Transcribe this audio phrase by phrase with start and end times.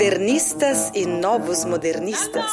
[0.00, 2.50] Modernistas e novos modernistas.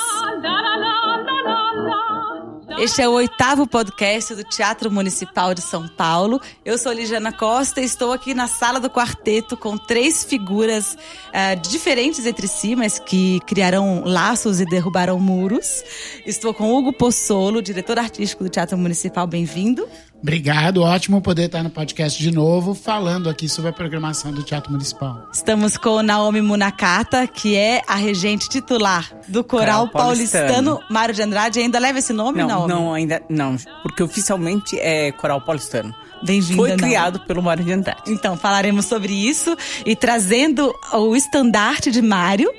[2.78, 6.42] Este é o oitavo podcast do Teatro Municipal de São Paulo.
[6.66, 11.60] Eu sou Ligiana Costa e estou aqui na sala do quarteto com três figuras uh,
[11.70, 15.86] diferentes entre si, mas que criarão laços e derrubarão muros.
[16.26, 19.26] Estou com Hugo Pozzolo, diretor artístico do Teatro Municipal.
[19.26, 19.88] Bem-vindo.
[20.22, 24.72] Obrigado, ótimo poder estar no podcast de novo, falando aqui sobre a programação do Teatro
[24.72, 25.28] Municipal.
[25.32, 30.48] Estamos com Naomi Munakata, que é a regente titular do Coral, Paulistano.
[30.48, 30.80] Paulistano.
[30.90, 31.60] Mário de Andrade.
[31.60, 32.74] Ainda leva esse nome, não, Naomi?
[32.74, 35.94] Não, ainda não, porque oficialmente é Coral Paulistano.
[36.24, 36.56] Bem-vinda.
[36.56, 38.02] Foi criado pelo Mário de Andrade.
[38.08, 42.52] Então, falaremos sobre isso e trazendo o estandarte de Mário.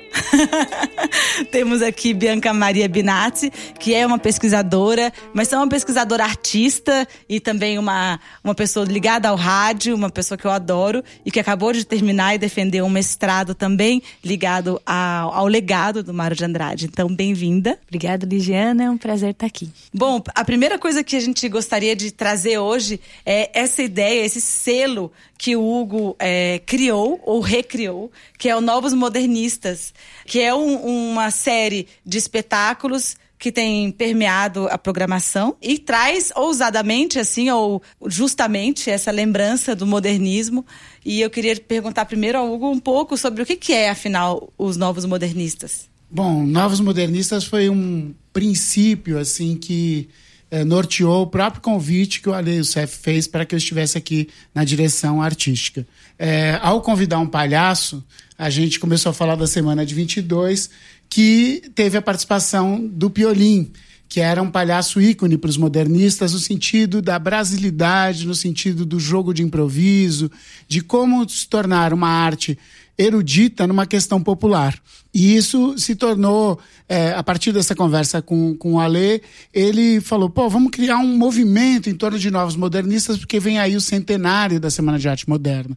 [1.51, 7.39] Temos aqui Bianca Maria Binatti, que é uma pesquisadora, mas é uma pesquisadora artista e
[7.39, 11.73] também uma, uma pessoa ligada ao rádio, uma pessoa que eu adoro e que acabou
[11.73, 16.85] de terminar e defender um mestrado também ligado ao, ao legado do Mário de Andrade.
[16.85, 17.77] Então, bem-vinda.
[17.87, 18.85] Obrigada, Ligiana.
[18.85, 19.69] É um prazer estar aqui.
[19.93, 24.41] Bom, a primeira coisa que a gente gostaria de trazer hoje é essa ideia, esse
[24.41, 29.93] selo que o Hugo é, criou ou recriou, que é o Novos Modernistas,
[30.25, 37.17] que é um, uma série de espetáculos que tem permeado a programação e traz ousadamente,
[37.17, 40.65] assim, ou justamente essa lembrança do modernismo.
[41.05, 44.51] E eu queria perguntar primeiro ao Hugo um pouco sobre o que, que é, afinal,
[44.57, 45.89] os Novos Modernistas.
[46.11, 50.09] Bom, Novos Modernistas foi um princípio, assim, que
[50.51, 54.29] é, norteou o próprio convite que o Ale Youssef fez para que eu estivesse aqui
[54.53, 55.87] na direção artística.
[56.17, 58.03] É, ao convidar um palhaço,
[58.37, 60.69] a gente começou a falar da semana de 22,
[61.09, 63.71] que teve a participação do Piolim,
[64.07, 68.99] que era um palhaço ícone para os modernistas no sentido da brasilidade, no sentido do
[68.99, 70.31] jogo de improviso,
[70.67, 72.57] de como se tornar uma arte
[72.99, 74.77] erudita numa questão popular.
[75.13, 79.21] E isso se tornou, é, a partir dessa conversa com, com o Alê,
[79.53, 83.75] ele falou: pô, vamos criar um movimento em torno de novos modernistas, porque vem aí
[83.75, 85.75] o centenário da Semana de Arte Moderna.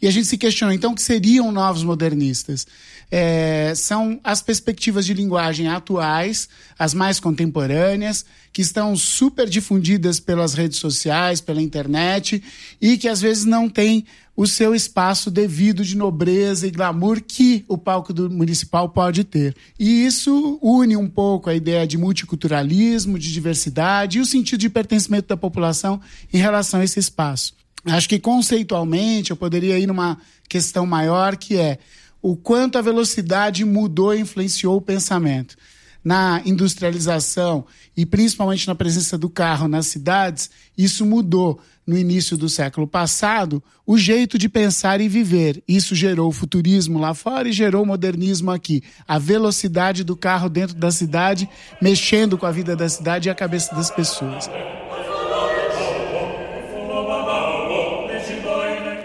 [0.00, 2.66] E a gente se questionou, então, o que seriam novos modernistas?
[3.10, 6.48] É, são as perspectivas de linguagem atuais,
[6.78, 12.42] as mais contemporâneas, que estão super difundidas pelas redes sociais, pela internet,
[12.80, 14.04] e que às vezes não têm
[14.36, 19.54] o seu espaço devido de nobreza e glamour que o palco do municipal pode ter.
[19.78, 24.70] E isso une um pouco a ideia de multiculturalismo, de diversidade e o sentido de
[24.70, 26.00] pertencimento da população
[26.32, 27.54] em relação a esse espaço.
[27.84, 31.78] Acho que conceitualmente eu poderia ir numa questão maior que é
[32.22, 35.56] o quanto a velocidade mudou e influenciou o pensamento
[36.04, 37.64] na industrialização
[37.96, 43.62] e principalmente na presença do carro nas cidades, isso mudou no início do século passado
[43.86, 45.62] o jeito de pensar e viver.
[45.68, 48.82] Isso gerou o futurismo lá fora e gerou o modernismo aqui.
[49.06, 51.48] A velocidade do carro dentro da cidade,
[51.82, 54.48] mexendo com a vida da cidade e a cabeça das pessoas.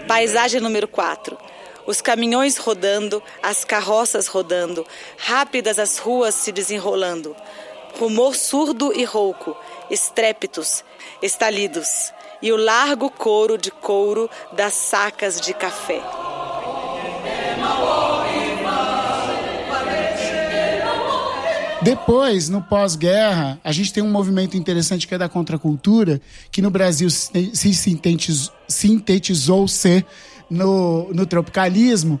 [0.06, 1.55] Paisagem número 4
[1.86, 4.84] os caminhões rodando, as carroças rodando,
[5.16, 7.34] rápidas as ruas se desenrolando.
[7.98, 9.56] Rumor surdo e rouco,
[9.90, 10.84] estrépitos,
[11.22, 16.02] estalidos, e o largo coro de couro das sacas de café.
[21.82, 26.20] Depois, no pós-guerra, a gente tem um movimento interessante que é da contracultura,
[26.50, 27.72] que no Brasil se
[28.66, 30.04] sintetizou ser
[30.50, 32.20] no, no tropicalismo.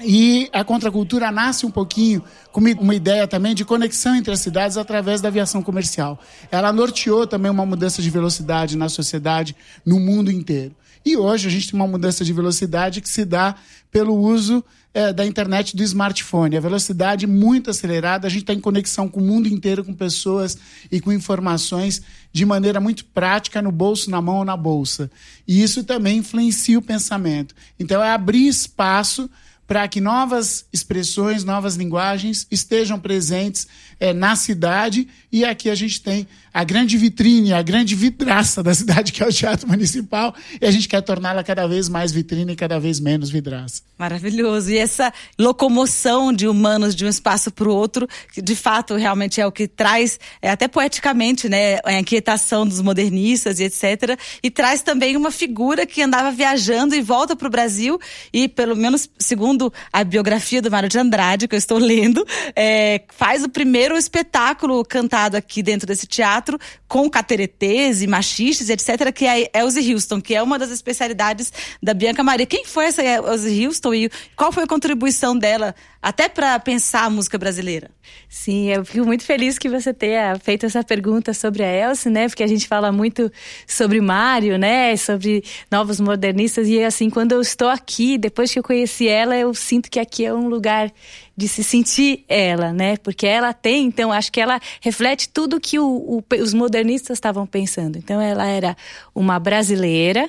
[0.00, 2.22] E a contracultura nasce um pouquinho
[2.52, 6.20] com uma ideia também de conexão entre as cidades através da aviação comercial.
[6.52, 10.74] Ela norteou também uma mudança de velocidade na sociedade, no mundo inteiro.
[11.04, 13.56] E hoje a gente tem uma mudança de velocidade que se dá
[13.90, 14.64] pelo uso
[14.98, 16.56] é, da internet do smartphone.
[16.56, 20.58] A velocidade muito acelerada, a gente está em conexão com o mundo inteiro, com pessoas
[20.90, 25.08] e com informações de maneira muito prática, no bolso, na mão ou na bolsa.
[25.46, 27.54] E isso também influencia o pensamento.
[27.78, 29.30] Então, é abrir espaço
[29.68, 33.68] para que novas expressões, novas linguagens estejam presentes
[34.00, 35.06] é, na cidade.
[35.30, 39.26] E aqui a gente tem a grande vitrine, a grande vidraça da cidade, que é
[39.26, 42.98] o Teatro Municipal, e a gente quer torná-la cada vez mais vitrine e cada vez
[42.98, 43.82] menos vidraça.
[43.98, 44.70] Maravilhoso.
[44.70, 49.40] E essa locomoção de humanos de um espaço para o outro, que de fato realmente
[49.40, 54.18] é o que traz, é, até poeticamente, né, a inquietação dos modernistas e etc.
[54.42, 58.00] E traz também uma figura que andava viajando e volta para o Brasil,
[58.32, 62.26] e pelo menos segundo a biografia do Mário de Andrade, que eu estou lendo,
[62.56, 69.12] é, faz o primeiro espetáculo cantado aqui dentro desse teatro com cateretês e machistas, etc.,
[69.12, 72.46] que é a Elsie Houston, que é uma das especialidades da Bianca Maria.
[72.46, 77.10] Quem foi essa Elsie Houston e qual foi a contribuição dela até para pensar a
[77.10, 77.90] música brasileira?
[78.28, 82.28] Sim, eu fico muito feliz que você tenha feito essa pergunta sobre a Elsie, né?
[82.28, 83.30] Porque a gente fala muito
[83.66, 84.96] sobre Mário, né?
[84.96, 89.52] Sobre novos modernistas e assim, quando eu estou aqui, depois que eu conheci ela, eu
[89.54, 90.92] sinto que aqui é um lugar
[91.38, 92.96] de se sentir ela, né?
[92.96, 97.46] Porque ela tem, então, acho que ela reflete tudo que o, o, os modernistas estavam
[97.46, 97.96] pensando.
[97.96, 98.76] Então, ela era
[99.14, 100.28] uma brasileira,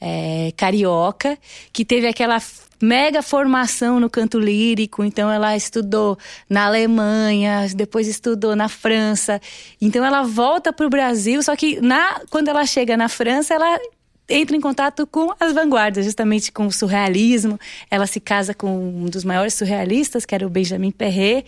[0.00, 1.36] é, carioca,
[1.74, 2.40] que teve aquela
[2.80, 6.16] mega formação no canto lírico, então ela estudou
[6.48, 9.38] na Alemanha, depois estudou na França.
[9.78, 13.78] Então ela volta para o Brasil, só que na, quando ela chega na França, ela
[14.28, 17.58] entra em contato com as vanguardas, justamente com o surrealismo.
[17.90, 21.46] Ela se casa com um dos maiores surrealistas, que era o Benjamin Perret.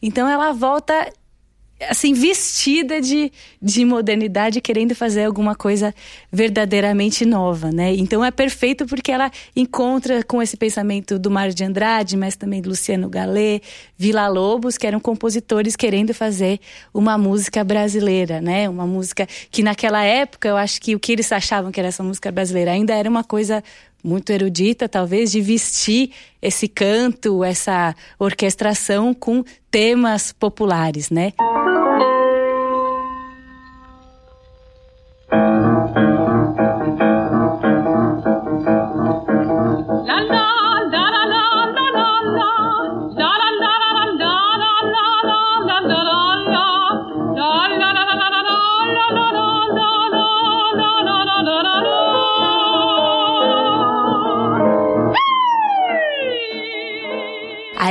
[0.00, 1.12] Então ela volta
[1.88, 5.94] assim, vestida de, de modernidade, querendo fazer alguma coisa
[6.30, 7.94] verdadeiramente nova, né?
[7.94, 12.60] Então é perfeito porque ela encontra com esse pensamento do Mário de Andrade, mas também
[12.60, 13.60] do Luciano Galê,
[13.96, 16.60] Vila Lobos, que eram compositores querendo fazer
[16.92, 18.68] uma música brasileira, né?
[18.68, 22.02] Uma música que naquela época, eu acho que o que eles achavam que era essa
[22.02, 23.62] música brasileira ainda era uma coisa
[24.02, 31.32] muito erudita, talvez, de vestir esse canto, essa orquestração com temas populares, né?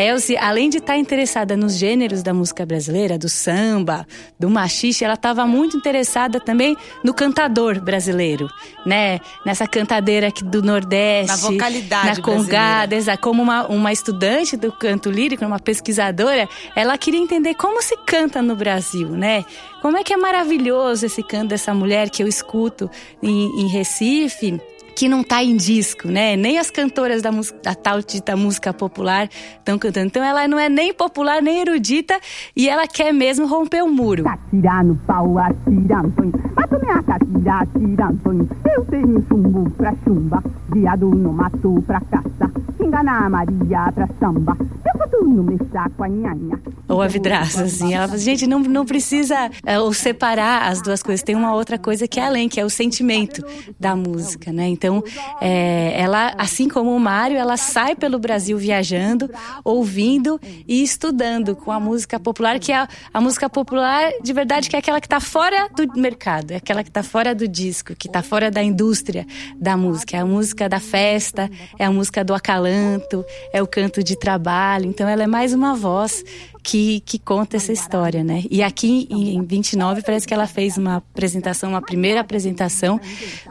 [0.01, 4.05] Elsie, além de estar tá interessada nos gêneros da música brasileira, do samba,
[4.39, 8.49] do machixe, ela estava muito interessada também no cantador brasileiro,
[8.85, 9.19] né?
[9.45, 11.27] Nessa cantadeira aqui do Nordeste.
[11.27, 13.21] Na vocalidade Na congada, exato.
[13.21, 18.41] Como uma, uma estudante do canto lírico, uma pesquisadora, ela queria entender como se canta
[18.41, 19.45] no Brasil, né?
[19.81, 22.89] Como é que é maravilhoso esse canto dessa mulher que eu escuto
[23.21, 24.59] em, em Recife
[24.95, 26.35] que não está em disco, né?
[26.35, 27.31] Nem as cantoras da,
[27.63, 30.07] da tal dita música popular estão cantando.
[30.07, 32.19] Então ela não é nem popular, nem erudita
[32.55, 34.27] e ela quer mesmo romper o muro.
[34.27, 36.33] Atirar no pau, atirar, Antônio.
[36.55, 38.49] atirar, atirar, Antônio.
[38.75, 44.57] Eu tenho chumbo pra chumba, viado no mato pra caça, enganar Maria pra samba.
[44.85, 46.59] Eu no mexer com a nhanha.
[46.91, 47.93] Ou a vidraça, assim.
[47.93, 51.23] Ela fala, gente, não, não precisa é, ou separar as duas coisas.
[51.23, 53.45] Tem uma outra coisa que é além, que é o sentimento
[53.79, 54.67] da música, né?
[54.67, 55.03] Então,
[55.39, 59.29] é, ela, assim como o Mário, ela sai pelo Brasil viajando,
[59.63, 64.69] ouvindo e estudando com a música popular, que é a, a música popular de verdade,
[64.69, 67.95] que é aquela que está fora do mercado, é aquela que está fora do disco,
[67.95, 70.17] que está fora da indústria da música.
[70.17, 73.23] É a música da festa, é a música do acalanto,
[73.53, 74.85] é o canto de trabalho.
[74.85, 76.23] Então, ela é mais uma voz
[76.63, 78.43] que, que conta essa história, né?
[78.49, 82.99] E aqui em 29 parece que ela fez uma apresentação, uma primeira apresentação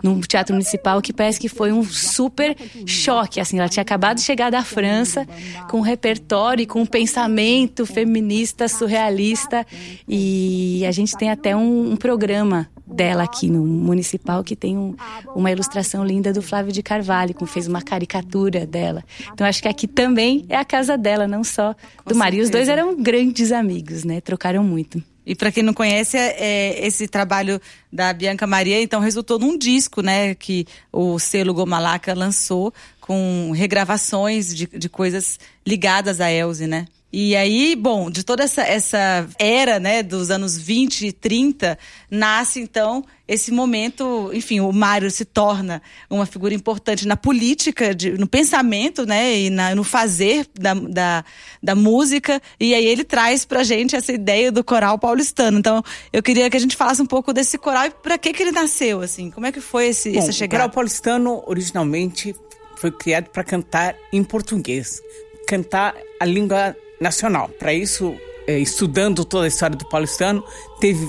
[0.03, 4.23] no Teatro Municipal que parece que foi um super choque, assim, ela tinha acabado de
[4.23, 5.27] chegar da França
[5.69, 9.67] com um repertório e com um pensamento feminista, surrealista
[10.09, 14.95] e a gente tem até um, um programa dela aqui no municipal que tem um,
[15.35, 19.05] uma ilustração linda do Flávio de Carvalho, que fez uma caricatura dela.
[19.33, 21.75] Então acho que aqui também é a casa dela, não só
[22.07, 22.43] do Maria.
[22.43, 24.21] Os dois eram grandes amigos, né?
[24.21, 25.03] Trocaram muito.
[25.25, 27.61] E para quem não conhece, é, é, esse trabalho
[27.93, 34.55] da Bianca Maria, então, resultou num disco, né, que o selo Gomalaca lançou com regravações
[34.55, 36.87] de, de coisas ligadas a Elze, né?
[37.13, 41.77] E aí, bom, de toda essa, essa era, né, dos anos 20 e 30,
[42.09, 48.19] nasce então esse momento, enfim, o Mário se torna uma figura importante na política, de,
[48.19, 51.25] no pensamento, né, e na, no fazer da, da,
[51.63, 55.59] da, música, e aí ele traz pra gente essa ideia do coral paulistano.
[55.59, 55.81] Então,
[56.13, 58.53] eu queria que a gente falasse um pouco desse coral e pra que que ele
[58.53, 60.57] nasceu, assim, como é que foi esse, Bom, essa chegada?
[60.57, 62.35] O coral paulistano, originalmente,
[62.79, 65.01] foi criado para cantar em português,
[65.47, 67.49] cantar a língua nacional.
[67.49, 68.15] Para isso,
[68.47, 70.45] é, estudando toda a história do paulistano,
[70.81, 71.07] teve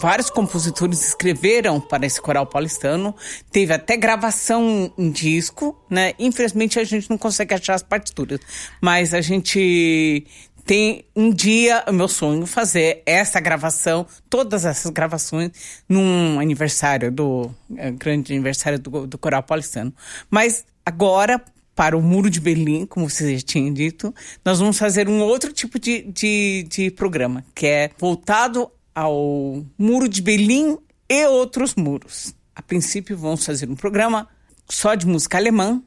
[0.00, 3.14] vários compositores escreveram para esse coral paulistano,
[3.50, 6.14] teve até gravação em disco, né?
[6.18, 8.40] Infelizmente a gente não consegue achar as partituras,
[8.80, 10.26] mas a gente
[10.64, 15.50] tem um dia o meu sonho fazer essa gravação, todas essas gravações
[15.88, 19.92] num aniversário do é, grande aniversário do, do coral paulistano.
[20.30, 21.42] Mas agora
[21.74, 24.14] para o Muro de Berlim, como você já tinha dito,
[24.44, 30.08] nós vamos fazer um outro tipo de, de, de programa, que é voltado ao Muro
[30.08, 30.78] de Berlim
[31.08, 32.34] e outros muros.
[32.54, 34.28] A princípio, vamos fazer um programa
[34.68, 35.82] só de música alemã,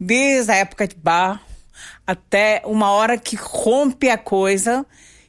[0.00, 1.40] desde a época de Bach
[2.06, 4.86] até uma hora que rompe a coisa.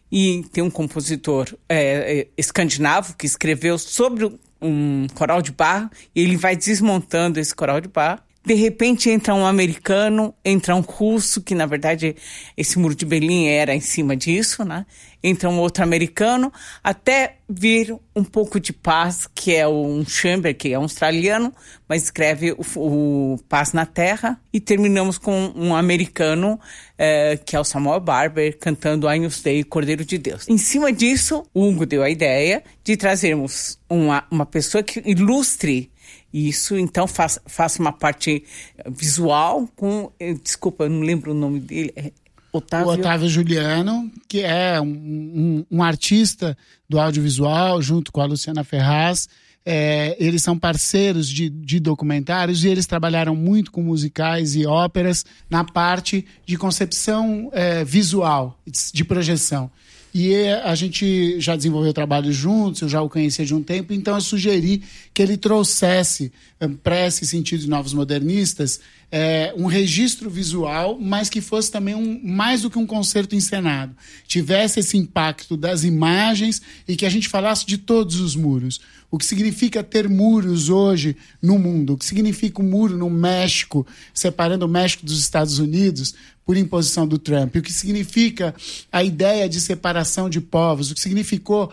[0.09, 6.21] E tem um compositor é, é, escandinavo que escreveu sobre um coral de Bach e
[6.21, 11.41] ele vai desmontando esse coral de Bach de repente entra um americano, entra um russo,
[11.41, 12.15] que na verdade
[12.55, 14.85] esse muro de Berlim era em cima disso, né?
[15.21, 20.69] Entra um outro americano, até vir um pouco de paz, que é um Chamber, que
[20.69, 21.53] é australiano,
[21.89, 24.39] mas escreve o, o Paz na Terra.
[24.53, 26.57] E terminamos com um americano,
[26.97, 30.47] é, que é o Samuel Barber, cantando Agnus Dei, Cordeiro de Deus.
[30.47, 35.91] Em cima disso, o Hugo deu a ideia de trazermos uma, uma pessoa que ilustre
[36.33, 38.43] isso, então, faz, faço uma parte
[38.87, 40.11] visual com.
[40.19, 41.93] Eh, desculpa, eu não lembro o nome dele.
[41.95, 42.11] É
[42.51, 42.87] Otávio...
[42.87, 46.57] O Otávio Juliano, que é um, um, um artista
[46.89, 49.27] do audiovisual, junto com a Luciana Ferraz.
[49.69, 55.25] É, eles são parceiros de, de, documentários e eles trabalharam muito com musicais e óperas
[55.49, 58.57] na parte de concepção é, visual,
[58.93, 59.69] de projeção.
[60.13, 64.15] E a gente já desenvolveu trabalho juntos, eu já o conhecia de um tempo, então
[64.15, 64.81] eu sugeri
[65.13, 68.79] que ele trouxesse, eh, para esse sentido de novos modernistas,
[69.11, 73.95] é, um registro visual, mas que fosse também um, mais do que um concerto encenado.
[74.27, 78.81] Tivesse esse impacto das imagens e que a gente falasse de todos os muros.
[79.09, 81.93] O que significa ter muros hoje no mundo?
[81.93, 86.13] O que significa o um muro no México, separando o México dos Estados Unidos
[86.45, 87.55] por imposição do Trump?
[87.55, 88.53] O que significa
[88.91, 90.91] a ideia de separação de povos?
[90.91, 91.71] O que significou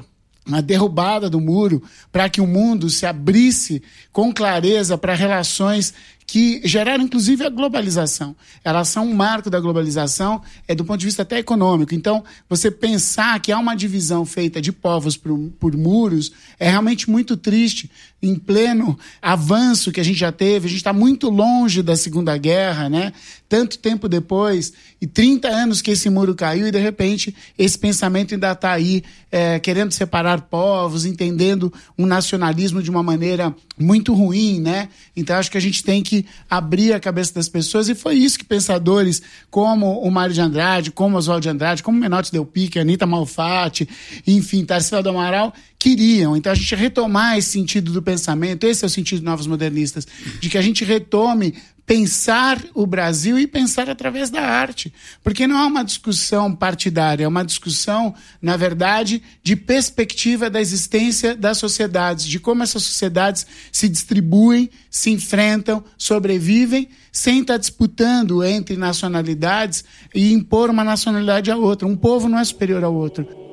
[0.53, 5.95] a derrubada do muro para que o mundo se abrisse com clareza para relações
[6.27, 8.35] que geraram inclusive a globalização.
[8.63, 11.95] Elas são um marco da globalização é do ponto de vista até econômico.
[11.95, 17.11] Então, você pensar que há uma divisão feita de povos por, por muros é realmente
[17.11, 17.91] muito triste
[18.25, 20.67] em pleno avanço que a gente já teve.
[20.67, 23.13] A gente está muito longe da Segunda Guerra, né?
[23.49, 28.35] Tanto tempo depois, e 30 anos que esse muro caiu, e de repente esse pensamento
[28.35, 34.61] ainda está aí, é, querendo separar povos, entendendo um nacionalismo de uma maneira muito ruim,
[34.61, 34.89] né?
[35.15, 38.39] Então acho que a gente tem que abrir a cabeça das pessoas, e foi isso
[38.39, 42.79] que pensadores como o Mário de Andrade, como Oswaldo de Andrade, como Menotti Del Pique,
[42.79, 43.89] Anitta Malfatti,
[44.27, 45.53] enfim, Tarsila do Amaral,
[45.85, 46.35] queriam.
[46.35, 50.07] Então a gente retomar esse sentido do pensamento, esse é o sentido de novos modernistas,
[50.41, 54.91] de que a gente retome pensar o Brasil e pensar através da arte.
[55.23, 61.37] Porque não é uma discussão partidária, é uma discussão, na verdade, de perspectiva da existência
[61.37, 68.75] das sociedades, de como essas sociedades se distribuem, se enfrentam, sobrevivem, sem estar disputando entre
[68.79, 71.87] nacionalidades e impor uma nacionalidade à outra.
[71.87, 73.44] Um povo não é superior ao outro.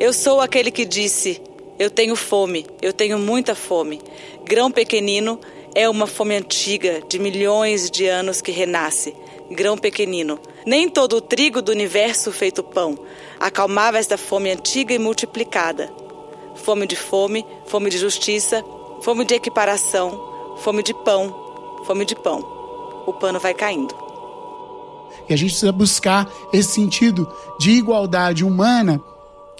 [0.00, 1.42] Eu sou aquele que disse:
[1.78, 4.00] Eu tenho fome, eu tenho muita fome.
[4.46, 5.38] Grão pequenino
[5.74, 9.14] é uma fome antiga de milhões de anos que renasce.
[9.50, 10.40] Grão pequenino.
[10.64, 12.98] Nem todo o trigo do universo feito pão
[13.38, 15.92] acalmava esta fome antiga e multiplicada.
[16.54, 18.64] Fome de fome, fome de justiça,
[19.02, 22.38] fome de equiparação, fome de pão, fome de pão.
[23.06, 23.94] O pano vai caindo.
[25.28, 29.02] E a gente precisa buscar esse sentido de igualdade humana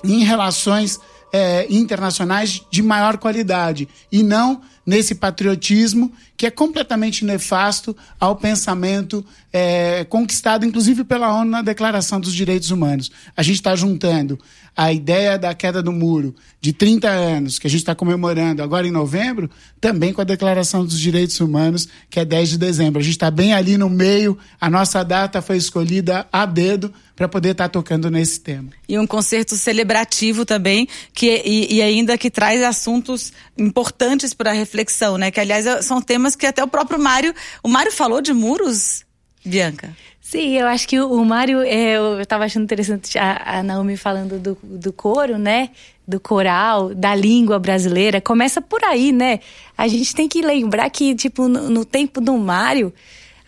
[0.05, 1.01] em relações
[1.33, 9.25] é, internacionais de maior qualidade e não nesse patriotismo que é completamente nefasto ao pensamento
[9.53, 13.11] é, conquistado, inclusive pela ONU na Declaração dos Direitos Humanos.
[13.37, 14.39] A gente está juntando
[14.81, 18.89] a ideia da queda do muro de 30 anos, que a gente está comemorando agora
[18.89, 22.99] em novembro, também com a Declaração dos Direitos Humanos, que é 10 de dezembro.
[22.99, 27.29] A gente está bem ali no meio, a nossa data foi escolhida a dedo para
[27.29, 28.71] poder estar tá tocando nesse tema.
[28.89, 34.55] E um concerto celebrativo também, que, e, e ainda que traz assuntos importantes para a
[34.55, 35.31] reflexão, né?
[35.31, 37.35] Que, aliás, são temas que até o próprio Mário.
[37.63, 39.05] O Mário falou de muros,
[39.45, 39.95] Bianca?
[40.31, 44.39] Sim, eu acho que o, o Mário, é, eu estava achando interessante a, Naomi falando
[44.39, 45.71] do, do coro, né?
[46.07, 48.21] Do coral, da língua brasileira.
[48.21, 49.41] Começa por aí, né?
[49.77, 52.93] A gente tem que lembrar que, tipo, no, no tempo do Mário,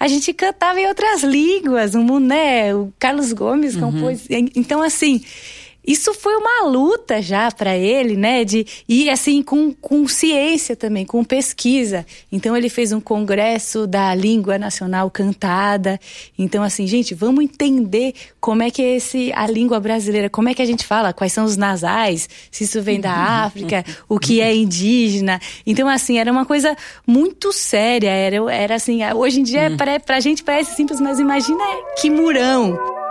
[0.00, 2.74] a gente cantava em outras línguas, um, né?
[2.74, 3.92] O Carlos Gomes uhum.
[3.92, 4.26] compôs.
[4.28, 5.22] Então, assim
[5.86, 8.44] isso foi uma luta já para ele, né?
[8.44, 12.06] De, e assim, com, com ciência também, com pesquisa.
[12.30, 15.98] Então, ele fez um congresso da língua nacional cantada.
[16.38, 20.54] Então, assim, gente, vamos entender como é que é esse, a língua brasileira, como é
[20.54, 24.40] que a gente fala, quais são os nasais, se isso vem da África, o que
[24.40, 25.40] é indígena.
[25.66, 28.10] Então, assim, era uma coisa muito séria.
[28.10, 29.76] Era, era assim, hoje em dia, uhum.
[29.76, 31.62] pra, pra gente parece simples, mas imagina
[32.00, 33.01] que murão.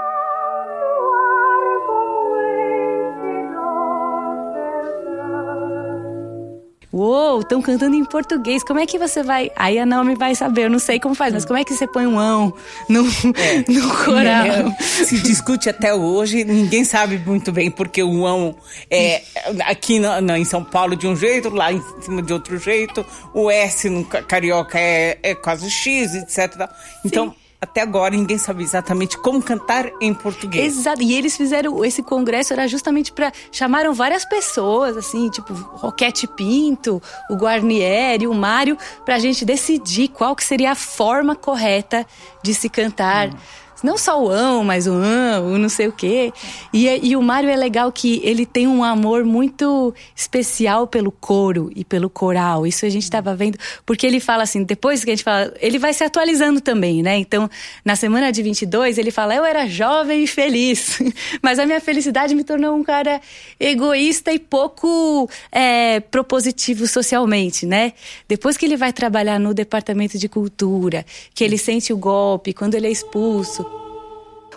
[6.93, 8.63] Uou, estão cantando em português.
[8.63, 9.49] Como é que você vai.
[9.55, 11.87] Aí a Naomi vai saber, eu não sei como faz, mas como é que você
[11.87, 12.53] põe um ão
[12.89, 13.05] no,
[13.39, 13.63] é.
[13.71, 14.45] no coral?
[14.45, 18.53] É, se discute até hoje, ninguém sabe muito bem, porque o ão
[18.89, 19.21] é
[19.61, 23.05] aqui no, no, em São Paulo de um jeito, lá em cima de outro jeito,
[23.33, 26.69] o S no carioca é, é quase X, etc.
[27.05, 27.29] Então.
[27.29, 30.77] Sim até agora ninguém sabe exatamente como cantar em português.
[30.77, 31.03] Exato.
[31.03, 36.99] E eles fizeram esse congresso era justamente para chamaram várias pessoas assim, tipo Roquete Pinto,
[37.29, 38.75] o Guarnieri, o Mário,
[39.05, 42.05] para a gente decidir qual que seria a forma correta
[42.43, 43.29] de se cantar.
[43.29, 46.31] Hum não só o ão, mas o ão, o não sei o quê.
[46.73, 51.71] E, e o Mário é legal que ele tem um amor muito especial pelo coro
[51.75, 52.65] e pelo coral.
[52.67, 55.79] Isso a gente estava vendo, porque ele fala assim, depois que a gente fala, ele
[55.79, 57.17] vai se atualizando também, né?
[57.17, 57.49] Então,
[57.83, 60.99] na semana de 22, ele fala: Eu era jovem e feliz,
[61.41, 63.21] mas a minha felicidade me tornou um cara
[63.59, 67.93] egoísta e pouco é, propositivo socialmente, né?
[68.27, 72.75] Depois que ele vai trabalhar no departamento de cultura, que ele sente o golpe, quando
[72.75, 73.65] ele é expulso,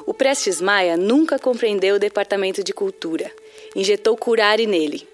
[0.06, 3.30] o Prestes Maia nunca compreendeu o departamento de cultura.
[3.74, 5.08] Injetou curare nele.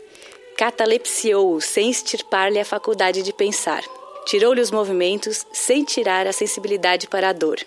[0.56, 3.84] Catalepsiou-o sem extirpar-lhe a faculdade de pensar.
[4.26, 7.58] Tirou-lhe os movimentos sem tirar a sensibilidade para a dor.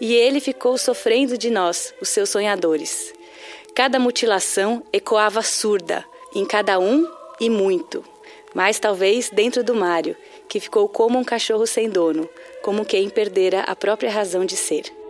[0.00, 3.14] E ele ficou sofrendo de nós, os seus sonhadores.
[3.74, 6.04] Cada mutilação ecoava surda,
[6.34, 7.08] em cada um
[7.40, 8.04] e muito.
[8.52, 10.16] Mas talvez dentro do Mário,
[10.48, 12.28] que ficou como um cachorro sem dono,
[12.62, 15.03] como quem perdera a própria razão de ser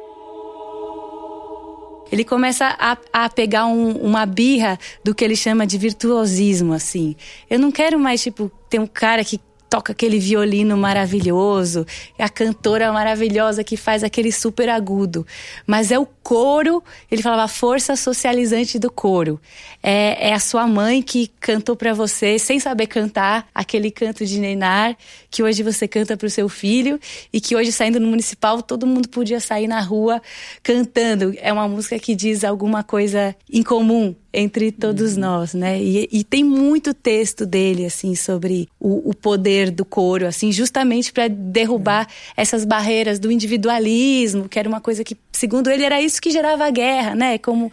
[2.11, 7.17] ele começa a, a pegar um, uma birra do que ele chama de virtuosismo, assim.
[7.49, 9.41] Eu não quero mais, tipo, ter um cara que
[9.75, 11.85] toca aquele violino maravilhoso,
[12.17, 15.27] é a cantora maravilhosa que faz aquele super agudo.
[15.67, 19.41] Mas é o coro, ele falava a força socializante do coro.
[19.83, 24.39] É, é a sua mãe que cantou para você, sem saber cantar, aquele canto de
[24.39, 24.97] Nenar,
[25.29, 27.01] que hoje você canta para o seu filho
[27.33, 30.23] e que hoje saindo no municipal todo mundo podia sair na rua
[30.63, 31.35] cantando.
[31.39, 35.21] É uma música que diz alguma coisa em comum entre todos uhum.
[35.21, 35.81] nós, né?
[35.81, 41.13] E, e, tem muito texto dele, assim, sobre o, o poder do coro, assim, justamente
[41.13, 42.33] para derrubar uhum.
[42.37, 46.67] essas barreiras do individualismo, que era uma coisa que, segundo ele, era isso que gerava
[46.67, 47.39] a guerra, né?
[47.39, 47.71] Como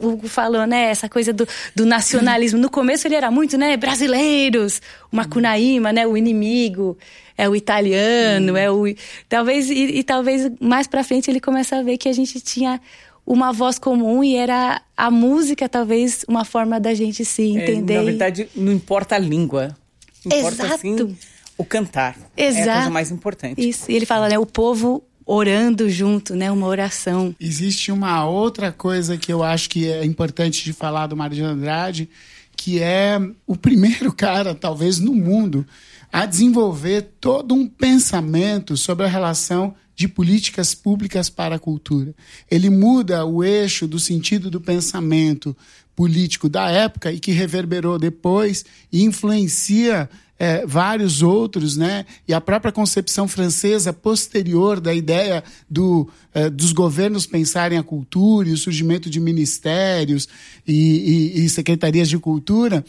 [0.00, 0.84] o Hugo falou, né?
[0.84, 2.58] Essa coisa do, do nacionalismo.
[2.58, 3.76] No começo ele era muito, né?
[3.76, 4.80] Brasileiros,
[5.12, 6.06] o Macunaíma, né?
[6.06, 6.96] O inimigo
[7.36, 8.84] é o italiano, é o
[9.28, 12.80] talvez e, e talvez mais para frente ele começa a ver que a gente tinha
[13.28, 17.94] uma voz comum e era a música talvez uma forma da gente se entender.
[17.94, 19.76] É, na verdade, não importa a língua.
[20.24, 20.74] Importa, Exato.
[20.74, 21.16] Assim,
[21.58, 22.16] o cantar.
[22.34, 22.68] Exato.
[22.68, 23.68] É a coisa mais importante.
[23.68, 23.90] Isso.
[23.90, 27.36] E ele fala, né, o povo orando junto, né, uma oração.
[27.38, 31.42] Existe uma outra coisa que eu acho que é importante de falar do Mário de
[31.42, 32.08] Andrade,
[32.56, 35.66] que é o primeiro cara, talvez no mundo,
[36.10, 42.14] a desenvolver todo um pensamento sobre a relação de políticas públicas para a cultura.
[42.48, 45.56] Ele muda o eixo do sentido do pensamento
[45.96, 50.08] político da época e que reverberou depois e influencia
[50.38, 52.06] é, vários outros, né?
[52.28, 58.48] E a própria concepção francesa posterior da ideia do, é, dos governos pensarem a cultura
[58.48, 60.28] e o surgimento de ministérios
[60.64, 62.84] e, e, e secretarias de cultura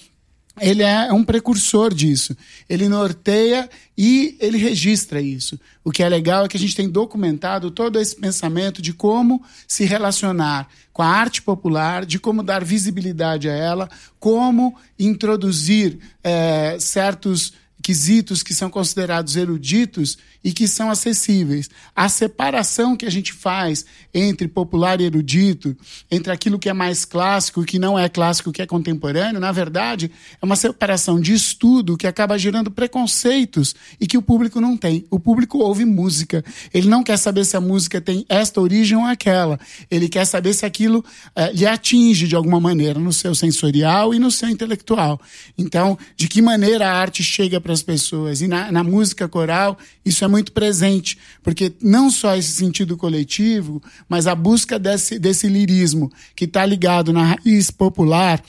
[0.59, 2.35] ele é um precursor disso.
[2.69, 5.59] Ele norteia e ele registra isso.
[5.83, 9.43] O que é legal é que a gente tem documentado todo esse pensamento de como
[9.67, 16.77] se relacionar com a arte popular, de como dar visibilidade a ela, como introduzir é,
[16.79, 21.69] certos quesitos que são considerados eruditos e que são acessíveis.
[21.95, 25.75] A separação que a gente faz entre popular e erudito,
[26.09, 29.51] entre aquilo que é mais clássico e que não é clássico, que é contemporâneo, na
[29.51, 30.11] verdade,
[30.41, 35.05] é uma separação de estudo que acaba gerando preconceitos e que o público não tem.
[35.09, 36.43] O público ouve música.
[36.73, 39.59] Ele não quer saber se a música tem esta origem ou aquela.
[39.89, 41.03] Ele quer saber se aquilo
[41.35, 45.19] é, lhe atinge de alguma maneira no seu sensorial e no seu intelectual.
[45.57, 48.41] Então, de que maneira a arte chega as pessoas?
[48.41, 53.81] E na, na música coral, isso é muito presente, porque não só esse sentido coletivo,
[54.07, 58.41] mas a busca desse, desse lirismo que está ligado na raiz popular,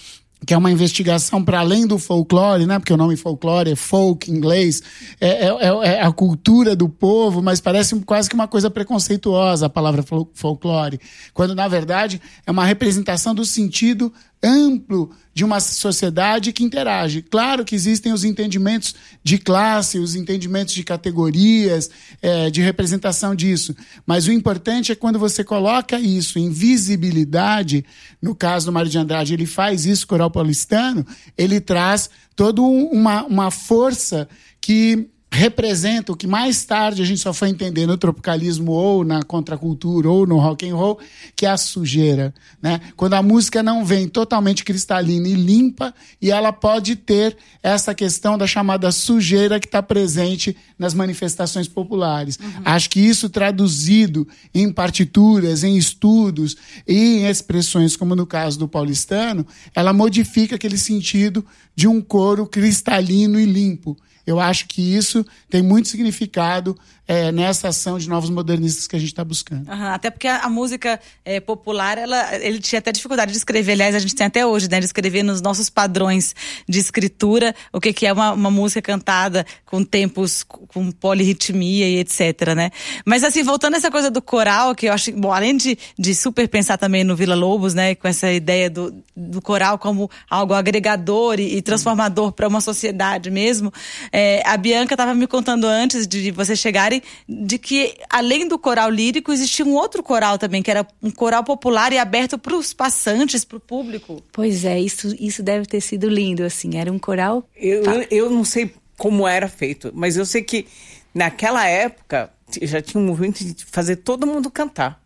[0.46, 2.78] que é uma investigação para além do folclore, né?
[2.78, 4.82] Porque o nome folclore é folk inglês,
[5.20, 9.66] é, é, é, é, a cultura do povo, mas parece quase que uma coisa preconceituosa
[9.66, 10.02] a palavra
[10.34, 10.98] folclore,
[11.34, 17.22] quando na verdade é uma representação do sentido amplo de uma sociedade que interage.
[17.22, 23.74] Claro que existem os entendimentos de classe, os entendimentos de categorias, é, de representação disso.
[24.06, 27.84] Mas o importante é quando você coloca isso em visibilidade,
[28.20, 33.24] no caso do Mário de Andrade, ele faz isso, Coral Paulistano, ele traz toda uma,
[33.24, 34.28] uma força
[34.60, 39.22] que representa o que mais tarde a gente só foi entender no tropicalismo ou na
[39.22, 40.98] contracultura ou no rock and roll,
[41.36, 42.80] que é a sujeira, né?
[42.96, 48.36] Quando a música não vem totalmente cristalina e limpa e ela pode ter essa questão
[48.36, 52.36] da chamada sujeira que está presente nas manifestações populares.
[52.36, 52.62] Uhum.
[52.64, 56.56] Acho que isso traduzido em partituras, em estudos
[56.88, 62.46] e em expressões como no caso do paulistano, ela modifica aquele sentido de um coro
[62.46, 63.96] cristalino e limpo.
[64.30, 66.78] Eu acho que isso tem muito significado
[67.10, 69.68] é, nessa ação de novos modernistas que a gente está buscando.
[69.68, 73.72] Uhum, até porque a, a música é, popular, ela, ele tinha até dificuldade de escrever,
[73.72, 76.36] aliás, a gente tem até hoje, né, de escrever nos nossos padrões
[76.68, 81.98] de escritura o que, que é uma, uma música cantada com tempos, com polirritmia e
[81.98, 82.70] etc, né?
[83.04, 86.14] Mas assim, voltando a essa coisa do coral, que eu acho, bom, além de, de
[86.14, 90.54] super pensar também no Vila Lobos, né, com essa ideia do, do coral como algo
[90.54, 93.72] agregador e, e transformador para uma sociedade mesmo,
[94.12, 98.90] é, a Bianca estava me contando antes de vocês chegarem de que, além do coral
[98.90, 102.72] lírico, existia um outro coral também, que era um coral popular e aberto para os
[102.72, 104.22] passantes, para o público.
[104.32, 106.76] Pois é, isso, isso deve ter sido lindo, assim.
[106.76, 107.48] Era um coral.
[107.56, 110.66] Eu, eu, eu não sei como era feito, mas eu sei que
[111.14, 112.30] naquela época
[112.62, 115.00] já tinha um movimento de fazer todo mundo cantar.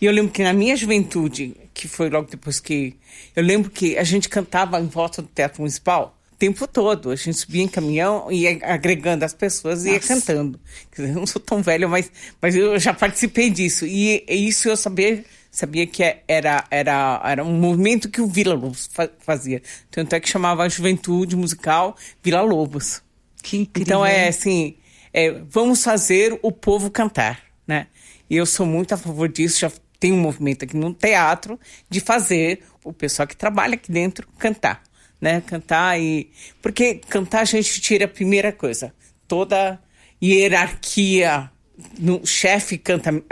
[0.00, 2.96] E eu lembro que na minha juventude, que foi logo depois que.
[3.34, 7.10] Eu lembro que a gente cantava em volta do Teatro Municipal tempo todo.
[7.10, 10.58] A gente subia em caminhão e ia agregando as pessoas e ia cantando.
[10.90, 13.84] Quer dizer, eu não sou tão velho, mas, mas eu já participei disso.
[13.86, 18.54] E, e isso eu sabia, sabia que era, era, era um movimento que o Vila
[18.54, 19.62] Lobos fazia.
[19.90, 23.02] Tanto é que chamava a juventude musical Vila Lobos.
[23.42, 23.82] Que incrível.
[23.82, 24.76] Então é assim,
[25.12, 27.86] é, vamos fazer o povo cantar, né?
[28.30, 32.00] E eu sou muito a favor disso, já tem um movimento aqui no teatro de
[32.00, 34.82] fazer o pessoal que trabalha aqui dentro cantar
[35.20, 35.42] né?
[35.46, 36.30] Cantar e.
[36.62, 38.92] Porque cantar a gente tira a primeira coisa,
[39.28, 39.78] toda
[40.22, 41.50] hierarquia.
[41.98, 43.22] O chefe canta uh,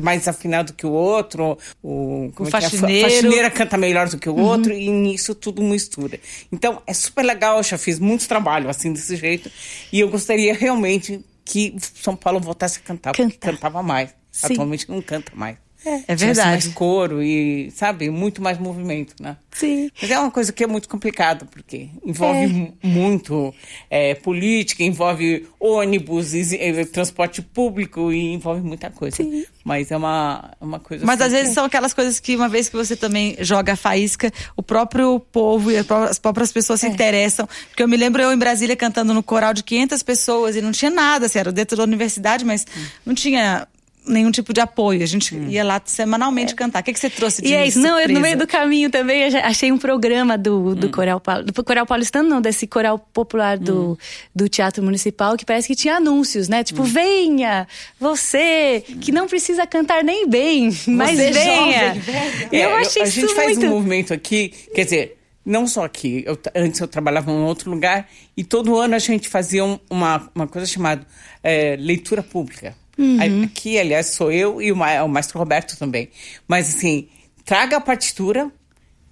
[0.00, 3.06] mais afinado que o outro, o, o faxineiro.
[3.06, 3.06] É?
[3.06, 4.42] A faxineira canta melhor do que o uhum.
[4.42, 6.18] outro, e nisso tudo mistura.
[6.50, 9.48] Então, é super legal, eu já fiz muito trabalho assim, desse jeito,
[9.92, 14.12] e eu gostaria realmente que São Paulo voltasse a cantar, porque cantava mais.
[14.32, 14.54] Sim.
[14.54, 15.56] Atualmente não canta mais.
[15.84, 16.48] É, é verdade.
[16.48, 19.36] mais coro e, sabe, muito mais movimento, né?
[19.50, 19.90] Sim.
[20.00, 22.86] Mas é uma coisa que é muito complicada, porque envolve é.
[22.86, 23.54] muito
[23.90, 29.16] é, política, envolve ônibus, e, e, transporte público e envolve muita coisa.
[29.16, 29.44] Sim.
[29.64, 31.04] Mas é uma, uma coisa.
[31.04, 33.76] Mas assim, às vezes são aquelas coisas que, uma vez que você também joga a
[33.76, 36.90] faísca, o próprio povo e as próprias pessoas se é.
[36.90, 37.48] interessam.
[37.68, 40.72] Porque eu me lembro eu em Brasília cantando no coral de 500 pessoas e não
[40.72, 42.84] tinha nada, assim, era dentro da universidade, mas hum.
[43.06, 43.66] não tinha
[44.06, 45.02] nenhum tipo de apoio.
[45.02, 45.48] A gente hum.
[45.48, 46.56] ia lá semanalmente é.
[46.56, 46.80] cantar.
[46.80, 47.78] O que, que você trouxe de E é isso.
[47.80, 50.90] Não, eu, no meio do caminho também achei um programa do, do hum.
[50.90, 53.96] Coral do Coral Paulistano, não, desse coral popular do, hum.
[54.34, 56.64] do Teatro Municipal, que parece que tinha anúncios, né?
[56.64, 56.86] Tipo, hum.
[56.86, 57.66] venha,
[57.98, 61.94] você, que não precisa cantar nem bem, mas você venha.
[61.94, 65.66] Jovem, é, eu achei eu, a isso gente faz um movimento aqui, quer dizer, não
[65.66, 69.64] só aqui, eu, antes eu trabalhava em outro lugar e todo ano a gente fazia
[69.90, 71.06] uma, uma coisa chamada
[71.42, 72.74] é, leitura pública.
[73.02, 73.44] Uhum.
[73.44, 76.08] Aqui, aliás, sou eu e o, o Maestro Roberto também.
[76.46, 77.08] Mas, assim,
[77.44, 78.50] traga a partitura,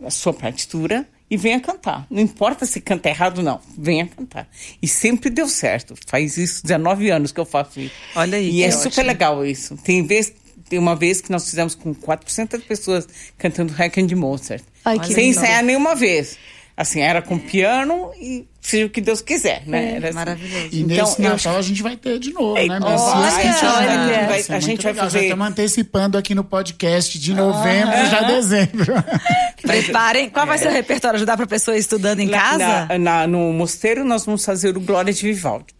[0.05, 2.07] a sua partitura, e venha cantar.
[2.11, 3.61] Não importa se canta errado, não.
[3.79, 4.48] Venha cantar.
[4.83, 5.94] E sempre deu certo.
[6.07, 7.94] Faz isso 19 anos que eu faço isso.
[8.16, 8.50] Olha aí.
[8.50, 8.83] E é, ótimo.
[8.83, 9.76] super legal isso.
[9.76, 10.33] Tem vez,
[10.68, 13.07] tem uma vez que nós fizemos com 400 pessoas
[13.38, 14.64] cantando Requiem de Mozart.
[14.85, 16.37] Ai, sem ensaiar nenhuma vez.
[16.81, 19.97] Assim, era com piano e seja o que Deus quiser, né?
[19.97, 20.14] É, assim.
[20.14, 20.69] Maravilhoso.
[20.73, 22.79] E então, nesse Natal a gente vai ter de novo, é, né?
[22.83, 25.19] A gente, olha, vai, a gente vai fazer...
[25.19, 28.95] Já estamos antecipando aqui no podcast de novembro, ah, já dezembro.
[29.61, 30.31] Preparem.
[30.31, 31.16] Qual vai ser o repertório?
[31.16, 32.87] Ajudar para a pessoa estudando em na, casa?
[32.87, 35.75] Na, na, no mosteiro nós vamos fazer o Glória de Vivaldi.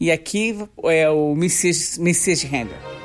[0.00, 2.99] E aqui é o Messias, Messias de Handel.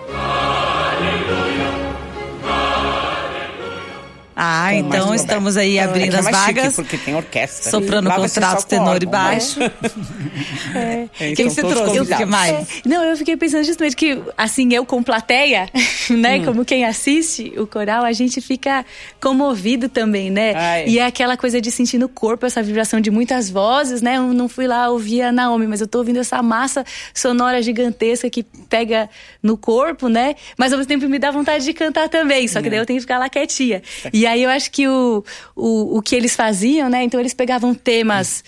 [4.36, 6.76] Ah, com então estamos aí abrindo é as vagas.
[6.76, 7.72] porque tem orquestra.
[7.72, 9.60] Soprando contrato, tenor e baixo.
[10.76, 11.08] é.
[11.20, 12.02] é, Quem você trouxe?
[12.02, 12.52] O que mais?
[12.52, 12.66] É.
[12.86, 15.70] Não, eu fiquei pensando justamente que, assim, eu com plateia,
[16.10, 16.46] né, hum.
[16.46, 18.86] como quem assiste o coral, a gente fica
[19.22, 20.54] comovido também, né?
[20.54, 20.86] Ai.
[20.88, 24.18] E é aquela coisa de sentir no corpo essa vibração de muitas vozes, né?
[24.18, 28.30] Eu não fui lá ouvir a Naomi, mas eu tô ouvindo essa massa sonora gigantesca
[28.30, 29.10] que pega
[29.42, 30.36] no corpo, né?
[30.58, 32.98] Mas ao mesmo tempo me dá vontade de cantar também, só que daí eu tenho
[32.98, 33.82] que ficar lá quietinha.
[34.12, 35.24] E E aí eu acho que o,
[35.56, 37.04] o, o que eles faziam, né?
[37.04, 38.44] Então eles pegavam temas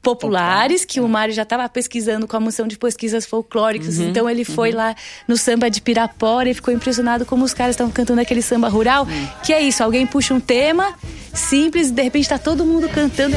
[0.00, 3.98] populares, que o Mário já estava pesquisando com a moção de pesquisas folclóricas.
[3.98, 4.76] Uhum, então ele foi uhum.
[4.76, 4.94] lá
[5.26, 9.02] no samba de Pirapora e ficou impressionado como os caras estavam cantando aquele samba rural.
[9.02, 9.28] Uhum.
[9.42, 10.94] Que é isso, alguém puxa um tema
[11.34, 13.34] simples e de repente está todo mundo cantando.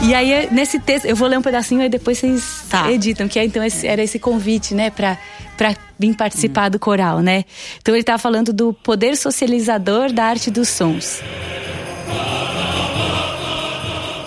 [0.00, 2.90] E aí, nesse texto, eu vou ler um pedacinho e depois vocês tá.
[2.90, 5.18] editam, que é, então esse, era esse convite, né, para
[5.56, 7.44] para vir participar do coral, né?
[7.80, 11.20] Então ele tá falando do poder socializador da arte dos sons.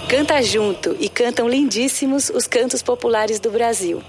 [0.10, 4.02] Canta junto e cantam lindíssimos os cantos populares do Brasil.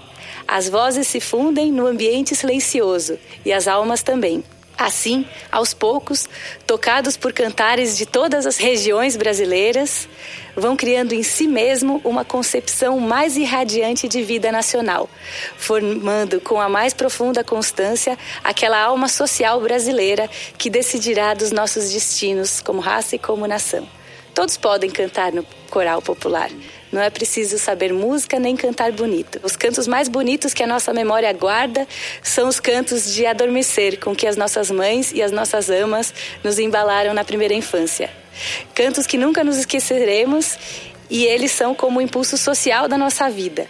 [0.47, 4.43] As vozes se fundem no ambiente silencioso e as almas também.
[4.77, 6.27] Assim, aos poucos,
[6.65, 10.09] tocados por cantares de todas as regiões brasileiras,
[10.55, 15.09] vão criando em si mesmo uma concepção mais irradiante de vida nacional,
[15.55, 22.59] formando com a mais profunda constância aquela alma social brasileira que decidirá dos nossos destinos
[22.59, 23.87] como raça e como nação.
[24.33, 26.49] Todos podem cantar no coral popular.
[26.91, 29.39] Não é preciso saber música nem cantar bonito.
[29.43, 31.87] Os cantos mais bonitos que a nossa memória guarda
[32.21, 36.59] são os cantos de adormecer com que as nossas mães e as nossas amas nos
[36.59, 38.09] embalaram na primeira infância.
[38.75, 40.57] Cantos que nunca nos esqueceremos
[41.09, 43.67] e eles são como o impulso social da nossa vida.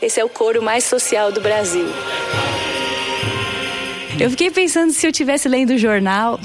[0.00, 1.86] Esse é o coro mais social do Brasil.
[4.18, 6.38] Eu fiquei pensando se eu tivesse lendo o jornal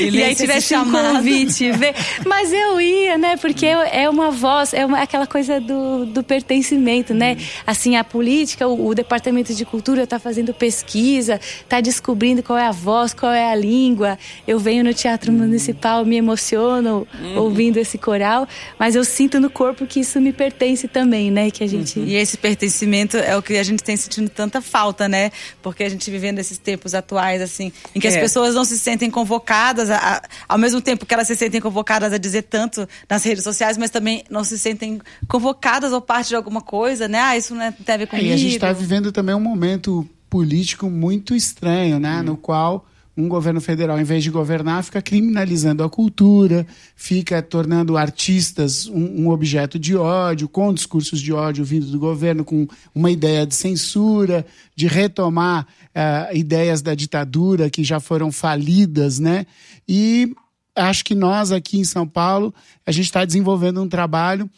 [0.00, 1.94] e, e aí tivesse um convite, ver.
[2.26, 3.36] mas eu ia, né?
[3.36, 7.36] Porque é uma voz, é uma, aquela coisa do, do pertencimento, né?
[7.66, 12.66] Assim, a política, o, o departamento de cultura está fazendo pesquisa, está descobrindo qual é
[12.66, 14.18] a voz, qual é a língua.
[14.46, 17.38] Eu venho no teatro municipal, me emociono uhum.
[17.38, 21.50] ouvindo esse coral, mas eu sinto no corpo que isso me pertence também, né?
[21.50, 22.06] Que a gente uhum.
[22.06, 25.30] e esse pertencimento é o que a gente tem sentindo tanta falta, né?
[25.62, 28.10] Porque a gente vivendo esses tempos tempos atuais, assim, em que é.
[28.10, 31.60] as pessoas não se sentem convocadas, a, a, ao mesmo tempo que elas se sentem
[31.60, 36.28] convocadas a dizer tanto nas redes sociais, mas também não se sentem convocadas ou parte
[36.28, 37.18] de alguma coisa, né?
[37.18, 38.28] Ah, isso não é, tem a ver comigo.
[38.28, 42.20] E a gente está vivendo também um momento político muito estranho, né?
[42.20, 42.24] Hum.
[42.24, 47.96] No qual um governo federal, em vez de governar, fica criminalizando a cultura, fica tornando
[47.96, 53.10] artistas um, um, objeto de ódio, com discursos de ódio vindo do governo, com uma
[53.10, 59.46] ideia de censura, de retomar uh, ideias da ditadura que já foram falidas, né?
[59.88, 60.34] E
[60.74, 62.52] acho que nós aqui em São Paulo,
[62.84, 64.50] a gente está desenvolvendo um trabalho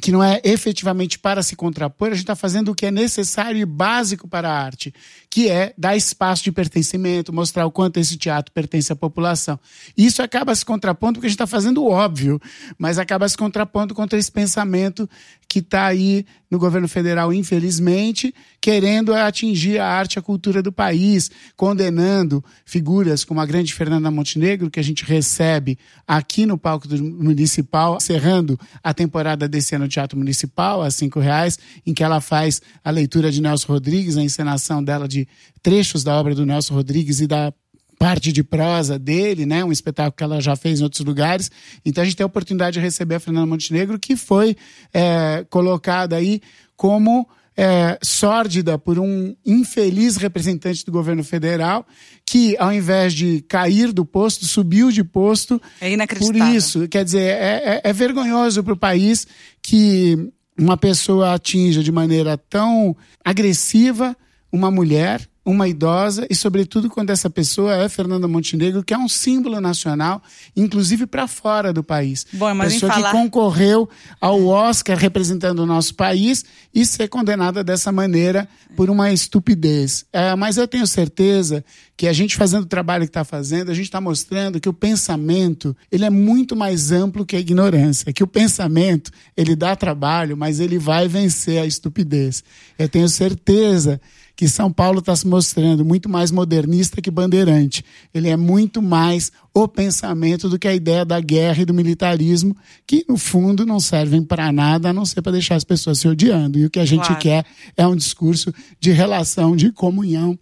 [0.00, 3.58] que não é efetivamente para se contrapor, a gente está fazendo o que é necessário
[3.58, 4.92] e básico para a arte,
[5.30, 9.58] que é dar espaço de pertencimento, mostrar o quanto esse teatro pertence à população.
[9.96, 12.40] Isso acaba se contrapondo porque a gente está fazendo o óbvio,
[12.78, 15.08] mas acaba se contrapondo contra esse pensamento
[15.48, 20.72] que está aí no governo federal, infelizmente, querendo atingir a arte e a cultura do
[20.72, 26.88] país, condenando figuras como a grande Fernanda Montenegro, que a gente recebe aqui no palco
[26.98, 32.20] municipal, encerrando a temporada desse ano no Teatro Municipal, a cinco reais, em que ela
[32.20, 35.26] faz a leitura de Nelson Rodrigues, a encenação dela de
[35.62, 37.52] trechos da obra do Nelson Rodrigues e da
[37.98, 39.64] parte de prosa dele, né?
[39.64, 41.50] Um espetáculo que ela já fez em outros lugares.
[41.84, 44.56] Então a gente tem a oportunidade de receber a Fernanda Montenegro, que foi
[44.92, 46.40] é, colocada aí
[46.76, 51.86] como é, sórdida por um infeliz representante do governo federal
[52.24, 55.60] que, ao invés de cair do posto, subiu de posto.
[55.80, 56.46] É inacreditável.
[56.46, 59.26] Por isso, quer dizer, é, é, é vergonhoso para o país
[59.62, 64.16] que uma pessoa atinja de maneira tão agressiva
[64.52, 69.08] uma mulher uma idosa e, sobretudo, quando essa pessoa é Fernanda Montenegro, que é um
[69.08, 70.20] símbolo nacional,
[70.56, 72.26] inclusive para fora do país.
[72.32, 73.12] Bom, mas pessoa falar...
[73.12, 73.88] que concorreu
[74.20, 80.04] ao Oscar representando o nosso país e ser condenada dessa maneira por uma estupidez.
[80.12, 81.64] É, mas eu tenho certeza
[81.96, 84.72] que a gente fazendo o trabalho que está fazendo, a gente está mostrando que o
[84.72, 90.36] pensamento ele é muito mais amplo que a ignorância, que o pensamento ele dá trabalho,
[90.36, 92.44] mas ele vai vencer a estupidez.
[92.78, 93.98] Eu tenho certeza
[94.36, 97.82] que São Paulo está se mostrando muito mais modernista que bandeirante.
[98.12, 102.54] Ele é muito mais o pensamento do que a ideia da guerra e do militarismo,
[102.86, 106.06] que no fundo não servem para nada a não ser para deixar as pessoas se
[106.06, 106.58] odiando.
[106.58, 107.20] E o que a gente claro.
[107.22, 110.38] quer é um discurso de relação, de comunhão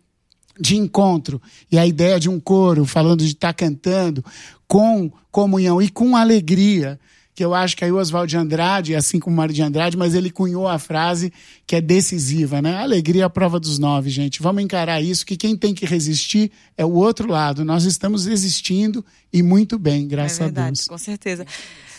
[0.59, 1.41] de encontro
[1.71, 4.25] e a ideia de um coro falando de estar tá cantando
[4.67, 6.99] com comunhão e com alegria
[7.35, 9.97] que eu acho que aí o Oswaldo de Andrade, assim como o Mário de Andrade,
[9.97, 11.33] mas ele cunhou a frase
[11.67, 12.77] que é decisiva, né?
[12.79, 14.41] Alegria é a prova dos nove, gente.
[14.41, 17.65] Vamos encarar isso, que quem tem que resistir é o outro lado.
[17.65, 20.87] Nós estamos resistindo e muito bem, graças é verdade, a Deus.
[20.87, 21.45] Com certeza.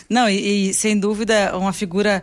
[0.08, 2.22] Não, e, e sem dúvida, uma figura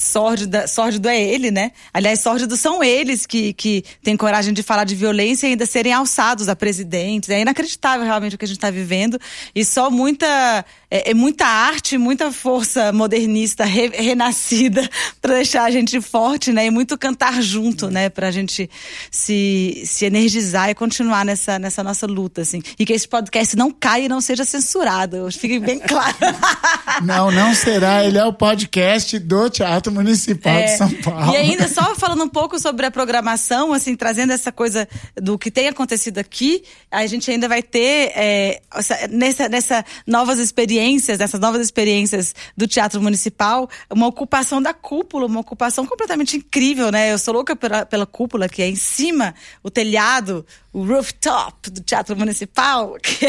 [0.00, 1.72] sórdido, sórdido é ele, né?
[1.92, 5.92] Aliás, sórdido são eles que, que têm coragem de falar de violência e ainda serem
[5.92, 7.28] alçados a presidentes.
[7.28, 9.20] É inacreditável realmente o que a gente está vivendo.
[9.54, 14.88] E só muita, é, é muita arte, muita força modernista re, renascida
[15.22, 16.66] para deixar a gente forte, né?
[16.66, 18.08] E muito cantar junto, né?
[18.08, 18.68] Para a gente
[19.10, 22.60] se, se energizar e continuar nessa, nessa nossa luta, assim.
[22.78, 25.30] E que esse podcast não caia e não seja censurado.
[25.30, 26.16] Fique bem claro.
[27.02, 28.04] não, não será.
[28.04, 31.32] Ele é o podcast do Teatro Municipal é, de São Paulo.
[31.32, 35.50] E ainda só falando um pouco sobre a programação, assim, trazendo essa coisa do que
[35.50, 38.60] tem acontecido aqui, a gente ainda vai ter é,
[39.08, 40.79] nessa, nessa novas experiências,
[41.18, 47.12] nessas novas experiências do Teatro Municipal, uma ocupação da cúpula, uma ocupação completamente incrível, né?
[47.12, 51.80] Eu sou louca pela, pela cúpula, que é em cima, o telhado o rooftop do
[51.80, 53.26] Teatro Municipal, que,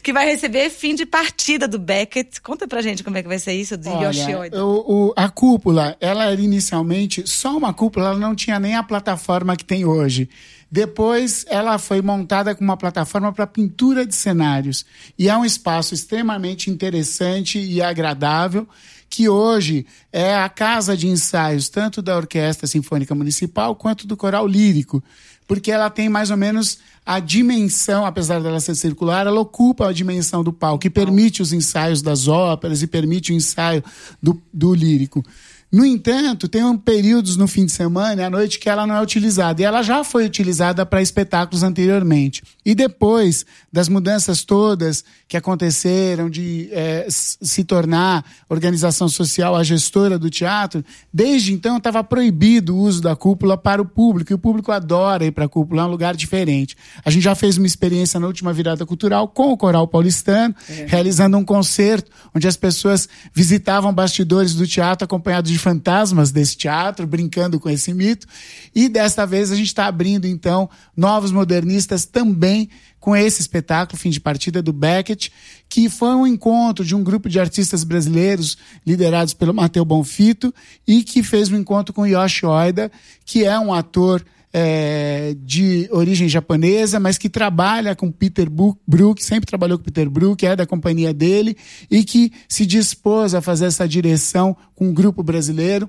[0.00, 2.40] que vai receber fim de partida do Beckett.
[2.40, 4.64] Conta pra gente como é que vai ser isso, do Olha, Yoshi Oida.
[4.64, 8.82] O, o, a cúpula, ela era inicialmente só uma cúpula, ela não tinha nem a
[8.82, 10.28] plataforma que tem hoje.
[10.70, 14.84] Depois, ela foi montada com uma plataforma para pintura de cenários.
[15.18, 18.68] E é um espaço extremamente interessante e agradável
[19.10, 24.46] que hoje é a casa de ensaios tanto da Orquestra Sinfônica Municipal quanto do Coral
[24.46, 25.02] Lírico
[25.48, 29.92] porque ela tem mais ou menos a dimensão, apesar dela ser circular, ela ocupa a
[29.94, 33.82] dimensão do palco, que permite os ensaios das óperas e permite o ensaio
[34.22, 35.24] do, do lírico.
[35.70, 38.94] No entanto, tem um períodos no fim de semana e à noite que ela não
[38.94, 39.60] é utilizada.
[39.60, 42.42] E ela já foi utilizada para espetáculos anteriormente.
[42.64, 50.18] E depois das mudanças todas que aconteceram de é, se tornar organização social a gestora
[50.18, 54.32] do teatro, desde então estava proibido o uso da cúpula para o público.
[54.32, 56.76] E o público adora ir para a cúpula, é um lugar diferente.
[57.04, 60.86] A gente já fez uma experiência na última virada cultural com o Coral Paulistano, é.
[60.88, 66.56] realizando um concerto onde as pessoas visitavam bastidores do teatro acompanhados de de fantasmas desse
[66.56, 68.26] teatro, brincando com esse mito.
[68.74, 74.10] E desta vez a gente está abrindo, então, novos modernistas também com esse espetáculo, Fim
[74.10, 75.30] de Partida, do Beckett,
[75.68, 80.54] que foi um encontro de um grupo de artistas brasileiros liderados pelo Mateu Bonfito
[80.86, 82.90] e que fez um encontro com Yoshi Oida,
[83.24, 84.24] que é um ator
[84.60, 90.44] é, de origem japonesa, mas que trabalha com Peter Brook, sempre trabalhou com Peter Brook,
[90.44, 91.56] é da companhia dele,
[91.88, 95.88] e que se dispôs a fazer essa direção com um grupo brasileiro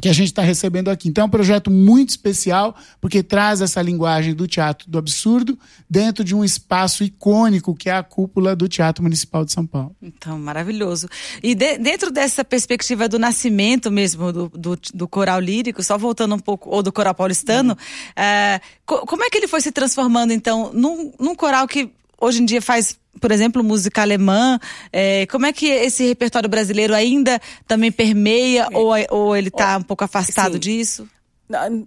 [0.00, 1.08] que a gente está recebendo aqui.
[1.08, 6.24] Então é um projeto muito especial, porque traz essa linguagem do teatro do absurdo dentro
[6.24, 9.94] de um espaço icônico que é a cúpula do Teatro Municipal de São Paulo.
[10.02, 11.08] Então, maravilhoso.
[11.42, 16.34] E de, dentro dessa perspectiva do nascimento mesmo do, do, do, coral lírico, só voltando
[16.34, 17.76] um pouco, ou do coral paulistano,
[18.16, 21.90] é, co como é que ele foi se transformando, então, num, num coral que
[22.24, 24.58] hoje em dia faz por exemplo, música alemã.
[24.92, 28.76] É, como é que esse repertório brasileiro ainda também permeia é.
[28.76, 31.08] ou, ou ele está um pouco afastado disso?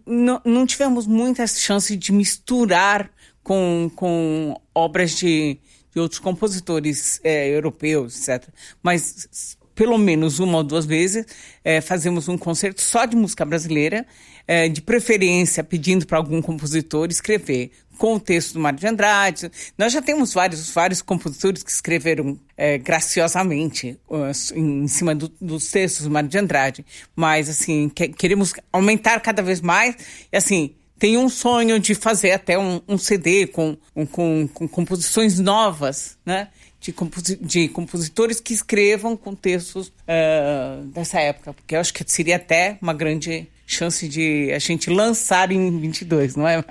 [0.05, 3.09] Não, não tivemos muitas chances de misturar
[3.43, 5.57] com, com obras de,
[5.93, 8.47] de outros compositores é, europeus, etc.
[8.81, 11.25] Mas pelo menos uma ou duas vezes
[11.63, 14.07] é, fazemos um concerto só de música brasileira,
[14.47, 19.51] é, de preferência pedindo para algum compositor escrever com o texto do Mário de Andrade.
[19.77, 25.69] Nós já temos vários, vários compositores que escreveram é, graciosamente uh, em cima do, dos
[25.69, 29.95] textos do Mário de Andrade, mas assim, que, queremos aumentar cada vez mais,
[30.31, 34.67] e assim, tem um sonho de fazer até um, um CD com, um, com, com,
[34.67, 36.49] composições novas, né?
[36.79, 42.03] De, composi de, compositores que escrevam com textos uh, dessa época, porque eu acho que
[42.07, 46.63] seria até uma grande chance de a gente lançar em 22, não é?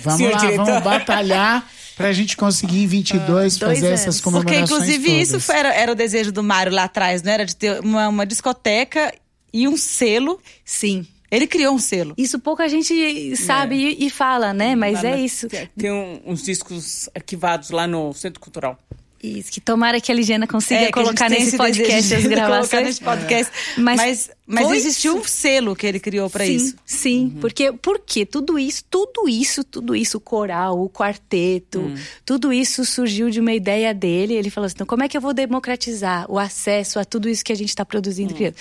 [0.00, 0.64] Vamos Senhor lá, diretor?
[0.64, 4.00] vamos batalhar para a gente conseguir em 22 ah, fazer anos.
[4.00, 5.42] essas comemorações Porque, inclusive, todas.
[5.42, 7.44] isso era, era o desejo do Mário lá atrás, não era?
[7.44, 9.12] De ter uma, uma discoteca
[9.52, 10.40] e um selo.
[10.64, 11.04] Sim.
[11.30, 12.14] Ele criou um selo.
[12.16, 13.90] Isso pouca gente sabe é.
[13.90, 14.76] e, e, fala, né?
[14.76, 15.48] Mas lá é isso.
[15.76, 18.78] Tem um, uns discos arquivados lá no Centro Cultural.
[19.26, 22.84] Isso, que tomara que a Ligiana consiga é, colocar nesse podcast as gravações.
[22.84, 23.52] nesse podcast.
[23.76, 26.76] Mas, mas, mas existiu um selo que ele criou para isso.
[26.84, 27.40] Sim, uhum.
[27.40, 31.96] porque, porque tudo isso, tudo isso, tudo isso, o coral, o quarteto, uhum.
[32.24, 34.34] tudo isso surgiu de uma ideia dele.
[34.34, 37.44] Ele falou assim: então, como é que eu vou democratizar o acesso a tudo isso
[37.44, 38.56] que a gente está produzindo e criando?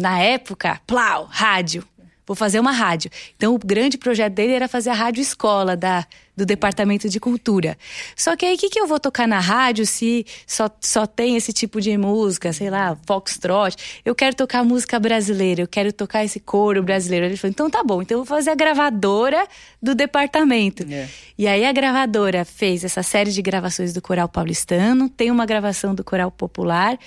[0.00, 1.84] Na época, plau, rádio.
[2.24, 3.10] Vou fazer uma rádio.
[3.36, 6.06] Então, o grande projeto dele era fazer a rádio escola da
[6.36, 7.76] do Departamento de Cultura.
[8.16, 11.36] Só que aí, o que, que eu vou tocar na rádio se só, só tem
[11.36, 13.76] esse tipo de música, sei lá, foxtrot?
[14.04, 17.26] Eu quero tocar música brasileira, eu quero tocar esse coro brasileiro.
[17.26, 19.46] Ele falou, então tá bom, então eu vou fazer a gravadora
[19.80, 20.86] do departamento.
[20.90, 21.08] É.
[21.36, 25.94] E aí a gravadora fez essa série de gravações do Coral Paulistano, tem uma gravação
[25.94, 26.98] do Coral Popular,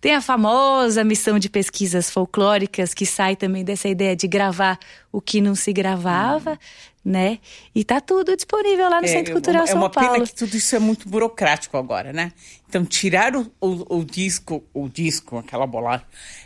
[0.00, 4.78] tem a famosa missão de pesquisas folclóricas que sai também dessa ideia de gravar
[5.10, 6.52] o que não se gravava.
[6.52, 7.38] Hum né?
[7.74, 9.92] E tá tudo disponível lá no é, Centro Cultural é São Paulo.
[9.94, 12.32] É uma pena que tudo isso é muito burocrático agora, né?
[12.66, 16.02] Então, tirar o, o, o disco, o disco, aquela bola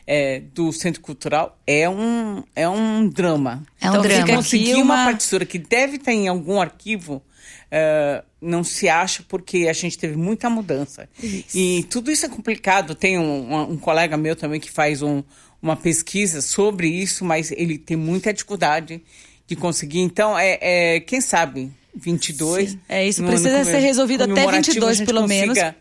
[0.07, 3.63] é, do Centro Cultural é um, é um drama.
[3.81, 4.27] É um então, drama.
[4.27, 4.83] Se conseguir uma...
[4.83, 7.23] uma partitura que deve estar em algum arquivo,
[7.69, 11.07] Uh, não se acha porque a gente teve muita mudança.
[11.23, 11.57] Isso.
[11.57, 12.95] E tudo isso é complicado.
[12.95, 15.23] Tem um, um, colega meu também que faz um,
[15.61, 19.03] uma pesquisa sobre isso, mas ele tem muita dificuldade
[19.49, 20.01] de conseguir.
[20.01, 22.71] Então, é, é quem sabe, 22.
[22.71, 22.81] Sim.
[22.89, 25.57] É, isso no, precisa no, ser resolvido até 22, pelo menos.
[25.57, 25.75] Né,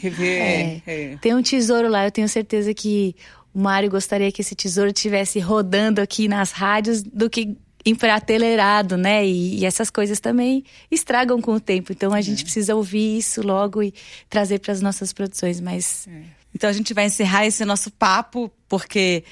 [0.00, 0.82] rever, é.
[0.86, 1.16] É.
[1.20, 3.16] Tem um tesouro lá, eu tenho certeza que
[3.52, 7.56] o Mário gostaria que esse tesouro estivesse rodando aqui nas rádios do que
[7.86, 9.26] empratelerado, né?
[9.26, 11.92] E, e, essas coisas também estragam com o tempo.
[11.92, 12.44] Então a gente é.
[12.44, 13.92] precisa ouvir isso logo e
[14.28, 15.60] trazer para as nossas produções.
[15.60, 16.22] Mas é.
[16.54, 19.22] então a gente vai encerrar esse nosso papo porque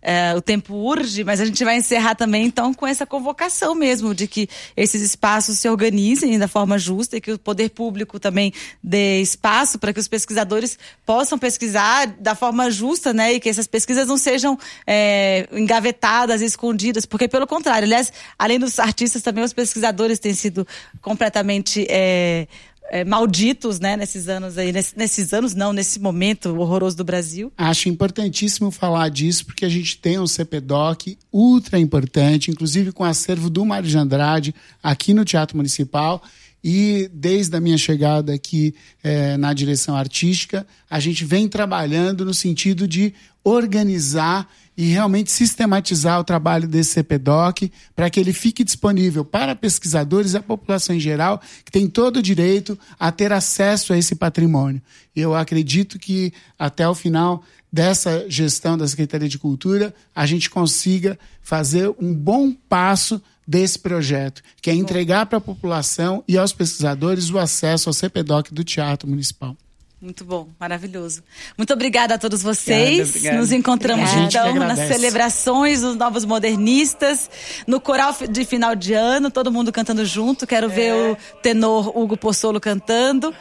[0.00, 4.14] é, o tempo urge, mas a gente vai encerrar também então com essa convocação mesmo
[4.14, 8.52] de que esses espaços se organizem da forma justa e que o poder público também
[8.82, 13.32] dê espaço para que os pesquisadores possam pesquisar da forma justa, né?
[13.32, 18.78] E que essas pesquisas não sejam é, engavetadas, escondidas, porque pelo contrário, aliás, além dos
[18.78, 20.66] artistas, também os pesquisadores têm sido
[21.00, 22.46] completamente é,
[22.90, 27.52] é, malditos, né, nesses anos aí, nesses, nesses anos não, nesse momento horroroso do Brasil.
[27.56, 33.50] Acho importantíssimo falar disso, porque a gente tem um CPDOC ultra importante, inclusive com acervo
[33.50, 36.22] do Mário de Andrade aqui no Teatro Municipal.
[36.62, 42.34] E desde a minha chegada aqui é, na direção artística, a gente vem trabalhando no
[42.34, 49.24] sentido de organizar e realmente sistematizar o trabalho desse CPDOC para que ele fique disponível
[49.24, 53.92] para pesquisadores e a população em geral, que tem todo o direito a ter acesso
[53.92, 54.80] a esse patrimônio.
[55.16, 57.42] Eu acredito que até o final
[57.72, 64.42] dessa gestão da Secretaria de Cultura, a gente consiga fazer um bom passo desse projeto,
[64.60, 69.08] que é entregar para a população e aos pesquisadores o acesso ao CPDOC do Teatro
[69.08, 69.56] Municipal.
[70.00, 71.24] Muito bom, maravilhoso.
[71.56, 73.00] Muito obrigada a todos vocês.
[73.00, 73.36] Obrigado, obrigado.
[73.38, 77.28] Nos encontramos então nas celebrações dos Novos Modernistas,
[77.66, 80.46] no coral de final de ano, todo mundo cantando junto.
[80.46, 80.68] Quero é.
[80.68, 83.34] ver o tenor Hugo Pozzolo cantando.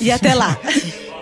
[0.00, 0.58] E até lá.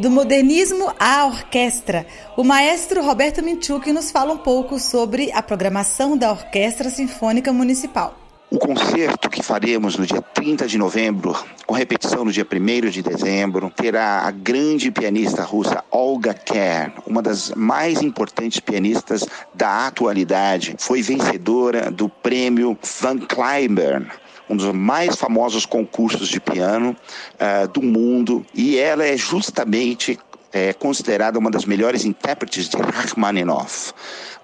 [0.00, 6.16] Do modernismo à orquestra, o maestro Roberto Minchuk nos fala um pouco sobre a programação
[6.16, 8.18] da Orquestra Sinfônica Municipal.
[8.50, 11.36] O concerto que faremos no dia 30 de novembro,
[11.66, 17.20] com repetição no dia 1 de dezembro, terá a grande pianista russa Olga Kern, uma
[17.20, 20.76] das mais importantes pianistas da atualidade.
[20.78, 24.06] Foi vencedora do prêmio Van Cliburn
[24.50, 26.96] um dos mais famosos concursos de piano
[27.36, 30.18] uh, do mundo, e ela é justamente
[30.52, 33.92] é considerada uma das melhores intérpretes de Rachmaninoff.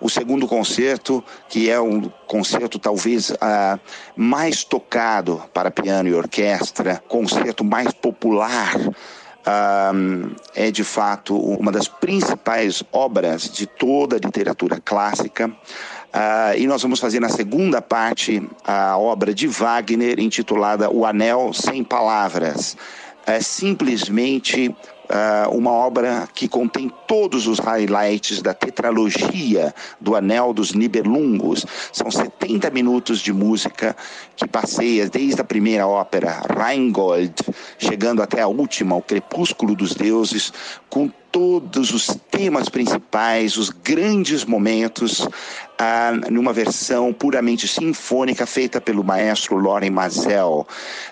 [0.00, 3.80] O segundo concerto, que é um concerto talvez uh,
[4.14, 8.76] mais tocado para piano e orquestra, concerto mais popular
[9.46, 15.50] um, é de fato uma das principais obras de toda a literatura clássica.
[16.16, 21.52] Uh, e nós vamos fazer na segunda parte a obra de Wagner intitulada O Anel
[21.52, 22.74] Sem Palavras.
[23.26, 24.74] É simplesmente
[25.10, 31.64] uh, uma obra que contém todos os highlights da tetralogia do Anel dos Nibelungos.
[31.92, 33.96] São 70 minutos de música
[34.36, 37.34] que passeia desde a primeira ópera, Rheingold,
[37.78, 40.52] chegando até a última, O Crepúsculo dos Deuses,
[40.88, 45.28] com todos os temas principais, os grandes momentos,
[45.78, 50.66] ah, numa versão puramente sinfônica feita pelo maestro Loren Mazel.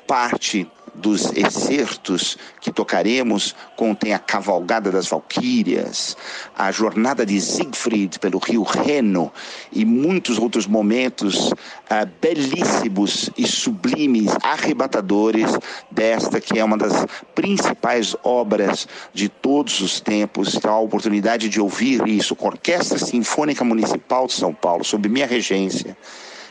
[0.07, 6.17] Parte dos excertos que tocaremos contém a Cavalgada das Valquírias,
[6.57, 9.33] a Jornada de Siegfried pelo rio Reno
[9.73, 15.51] e muitos outros momentos uh, belíssimos e sublimes, arrebatadores
[15.91, 20.55] desta que é uma das principais obras de todos os tempos.
[20.55, 25.09] Então, a oportunidade de ouvir isso com a Orquestra Sinfônica Municipal de São Paulo, sob
[25.09, 25.97] minha regência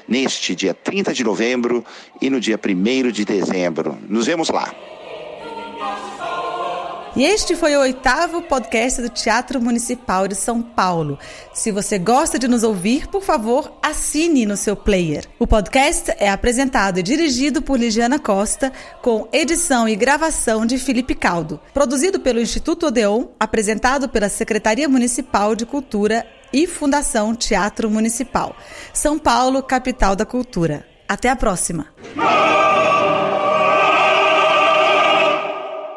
[0.07, 1.83] neste dia 30 de novembro
[2.21, 3.97] e no dia 1 de dezembro.
[4.07, 4.73] Nos vemos lá.
[7.15, 11.19] E este foi o oitavo podcast do Teatro Municipal de São Paulo.
[11.53, 15.27] Se você gosta de nos ouvir, por favor, assine no seu player.
[15.37, 21.13] O podcast é apresentado e dirigido por Ligiana Costa, com edição e gravação de Felipe
[21.13, 21.59] Caldo.
[21.71, 28.55] Produzido pelo Instituto Odeon, apresentado pela Secretaria Municipal de Cultura e Fundação Teatro Municipal.
[28.93, 30.87] São Paulo, capital da cultura.
[31.09, 31.93] Até a próxima.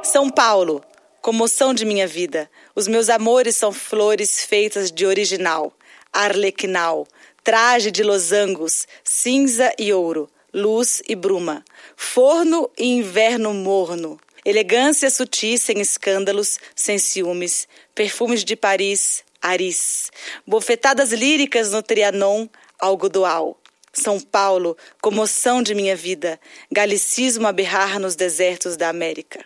[0.02, 0.82] São Paulo
[1.26, 2.48] comoção de minha vida.
[2.72, 5.72] Os meus amores são flores feitas de original,
[6.12, 7.04] arlequinal,
[7.42, 11.64] traje de losangos, cinza e ouro, luz e bruma,
[11.96, 20.10] forno e inverno morno, elegância sutil sem escândalos, sem ciúmes, perfumes de Paris, Aris,
[20.46, 23.60] bofetadas líricas no Trianon, algodoal.
[23.92, 26.38] São Paulo, comoção de minha vida,
[26.70, 29.44] galicismo a berrar nos desertos da América.